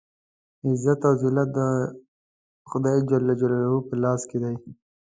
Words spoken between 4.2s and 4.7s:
کې دی.